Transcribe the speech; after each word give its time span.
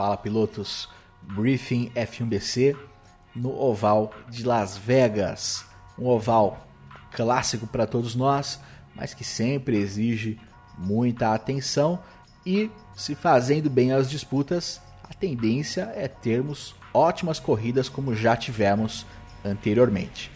Fala 0.00 0.16
pilotos, 0.16 0.88
Briefing 1.20 1.92
F1BC 1.94 2.74
no 3.36 3.54
oval 3.54 4.10
de 4.30 4.46
Las 4.46 4.74
Vegas. 4.74 5.66
Um 5.98 6.06
oval 6.06 6.66
clássico 7.12 7.66
para 7.66 7.86
todos 7.86 8.14
nós, 8.14 8.58
mas 8.96 9.12
que 9.12 9.22
sempre 9.22 9.76
exige 9.76 10.40
muita 10.78 11.34
atenção 11.34 11.98
e, 12.46 12.70
se 12.96 13.14
fazendo 13.14 13.68
bem 13.68 13.92
as 13.92 14.08
disputas, 14.08 14.80
a 15.04 15.12
tendência 15.12 15.92
é 15.94 16.08
termos 16.08 16.74
ótimas 16.94 17.38
corridas 17.38 17.90
como 17.90 18.16
já 18.16 18.34
tivemos 18.34 19.04
anteriormente. 19.44 20.30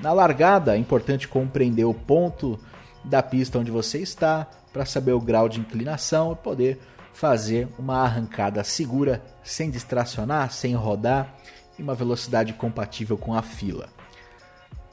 Na 0.00 0.14
largada, 0.14 0.74
é 0.74 0.78
importante 0.78 1.28
compreender 1.28 1.84
o 1.84 1.92
ponto 1.92 2.58
da 3.04 3.22
pista 3.22 3.58
onde 3.58 3.70
você 3.70 3.98
está 3.98 4.46
para 4.72 4.86
saber 4.86 5.12
o 5.12 5.20
grau 5.20 5.46
de 5.46 5.60
inclinação 5.60 6.32
e 6.32 6.36
poder 6.36 6.80
fazer 7.12 7.68
uma 7.78 8.02
arrancada 8.02 8.62
segura, 8.62 9.22
sem 9.42 9.70
distracionar, 9.70 10.52
sem 10.52 10.74
rodar 10.74 11.34
e 11.78 11.82
uma 11.82 11.94
velocidade 11.94 12.52
compatível 12.52 13.16
com 13.16 13.34
a 13.34 13.42
fila. 13.42 13.88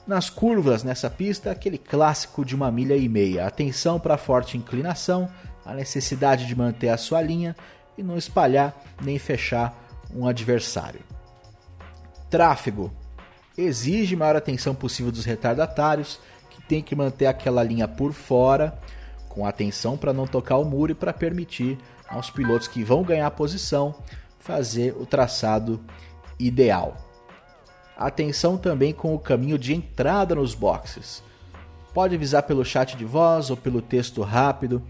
Nas 0.07 0.29
curvas 0.29 0.83
nessa 0.83 1.09
pista, 1.09 1.49
aquele 1.49 1.77
clássico 1.77 2.45
de 2.45 2.55
uma 2.55 2.71
milha 2.71 2.95
e 2.95 3.09
meia. 3.09 3.47
Atenção 3.47 3.99
para 3.99 4.13
a 4.13 4.19
forte 4.19 4.57
inclinação, 4.57 5.27
a 5.65 5.73
necessidade 5.73 6.45
de 6.45 6.55
manter 6.55 6.89
a 6.89 6.97
sua 6.97 7.21
linha 7.21 7.55
e 7.97 8.03
não 8.03 8.15
espalhar 8.15 8.75
nem 9.01 9.17
fechar 9.17 9.75
um 10.13 10.27
adversário. 10.27 11.01
Tráfego 12.29 12.93
exige 13.57 14.15
maior 14.15 14.35
atenção 14.35 14.75
possível 14.75 15.11
dos 15.11 15.25
retardatários, 15.25 16.19
que 16.49 16.61
tem 16.61 16.83
que 16.83 16.95
manter 16.95 17.25
aquela 17.25 17.63
linha 17.63 17.87
por 17.87 18.13
fora, 18.13 18.77
com 19.35 19.45
atenção 19.45 19.97
para 19.97 20.13
não 20.13 20.25
tocar 20.25 20.57
o 20.57 20.63
muro 20.63 20.93
e 20.93 20.95
para 20.95 21.11
permitir 21.11 21.77
aos 22.07 22.29
pilotos 22.29 22.69
que 22.69 22.85
vão 22.85 23.03
ganhar 23.03 23.29
posição 23.31 23.93
fazer 24.39 24.95
o 24.97 25.05
traçado 25.05 25.81
ideal. 26.39 26.95
Atenção 27.97 28.57
também 28.57 28.93
com 28.93 29.13
o 29.13 29.19
caminho 29.19 29.59
de 29.59 29.73
entrada 29.73 30.33
nos 30.35 30.55
boxes. 30.55 31.21
Pode 31.93 32.15
avisar 32.15 32.43
pelo 32.43 32.63
chat 32.63 32.95
de 32.95 33.03
voz 33.03 33.49
ou 33.49 33.57
pelo 33.57 33.81
texto 33.81 34.21
rápido 34.21 34.81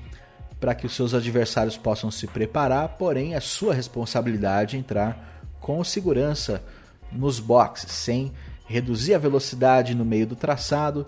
para 0.60 0.76
que 0.76 0.86
os 0.86 0.96
seus 0.96 1.14
adversários 1.14 1.78
possam 1.78 2.12
se 2.12 2.28
preparar, 2.28 2.90
porém 2.90 3.34
é 3.34 3.40
sua 3.40 3.74
responsabilidade 3.74 4.78
entrar 4.78 5.44
com 5.60 5.84
segurança 5.84 6.64
nos 7.12 7.40
boxes, 7.40 7.92
sem 7.92 8.32
reduzir 8.68 9.14
a 9.16 9.20
velocidade 9.20 9.96
no 9.96 10.06
meio 10.06 10.28
do 10.28 10.36
traçado, 10.36 11.06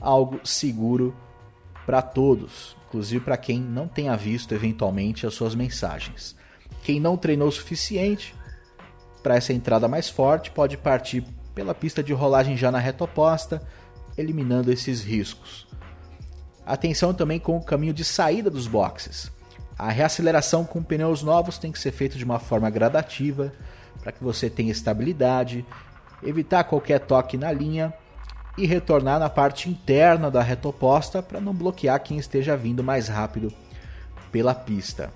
algo 0.00 0.40
seguro 0.44 1.14
para 1.86 2.02
todos, 2.02 2.76
inclusive 2.88 3.24
para 3.24 3.36
quem 3.36 3.60
não 3.60 3.86
tenha 3.86 4.16
visto 4.16 4.52
eventualmente 4.52 5.24
as 5.24 5.34
suas 5.34 5.54
mensagens. 5.54 6.36
Quem 6.82 6.98
não 6.98 7.16
treinou 7.16 7.46
o 7.46 7.52
suficiente 7.52 8.34
para 9.22 9.36
essa 9.36 9.52
entrada 9.52 9.86
mais 9.86 10.10
forte 10.10 10.50
pode 10.50 10.76
partir 10.76 11.24
pela 11.54 11.74
pista 11.74 12.02
de 12.02 12.12
rolagem 12.12 12.56
já 12.56 12.70
na 12.70 12.78
reta 12.78 13.04
oposta, 13.04 13.62
eliminando 14.18 14.72
esses 14.72 15.02
riscos. 15.02 15.66
Atenção 16.66 17.14
também 17.14 17.38
com 17.38 17.56
o 17.56 17.64
caminho 17.64 17.94
de 17.94 18.04
saída 18.04 18.50
dos 18.50 18.66
boxes. 18.66 19.30
A 19.78 19.90
reaceleração 19.90 20.64
com 20.64 20.82
pneus 20.82 21.22
novos 21.22 21.58
tem 21.58 21.70
que 21.70 21.78
ser 21.78 21.92
feita 21.92 22.18
de 22.18 22.24
uma 22.24 22.40
forma 22.40 22.68
gradativa, 22.68 23.52
para 24.02 24.10
que 24.10 24.24
você 24.24 24.50
tenha 24.50 24.72
estabilidade, 24.72 25.64
evitar 26.22 26.64
qualquer 26.64 27.00
toque 27.00 27.36
na 27.36 27.52
linha 27.52 27.94
e 28.56 28.66
retornar 28.66 29.18
na 29.18 29.28
parte 29.28 29.68
interna 29.68 30.30
da 30.30 30.42
reta 30.42 30.68
oposta 30.68 31.22
para 31.22 31.40
não 31.40 31.54
bloquear 31.54 32.02
quem 32.02 32.18
esteja 32.18 32.56
vindo 32.56 32.82
mais 32.82 33.08
rápido 33.08 33.52
pela 34.32 34.54
pista. 34.54 35.10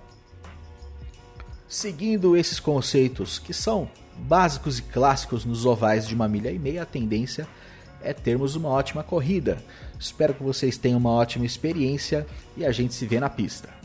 Seguindo 1.68 2.36
esses 2.36 2.60
conceitos 2.60 3.38
que 3.38 3.54
são 3.54 3.88
básicos 4.16 4.78
e 4.78 4.82
clássicos 4.82 5.44
nos 5.44 5.64
ovais 5.64 6.06
de 6.06 6.14
uma 6.14 6.28
milha 6.28 6.50
e 6.50 6.58
meia, 6.58 6.82
a 6.82 6.86
tendência 6.86 7.46
é 8.02 8.12
termos 8.12 8.56
uma 8.56 8.68
ótima 8.68 9.02
corrida. 9.02 9.58
Espero 9.98 10.34
que 10.34 10.42
vocês 10.42 10.76
tenham 10.76 10.98
uma 10.98 11.10
ótima 11.10 11.46
experiência 11.46 12.26
e 12.56 12.64
a 12.64 12.72
gente 12.72 12.94
se 12.94 13.06
vê 13.06 13.20
na 13.20 13.30
pista. 13.30 13.79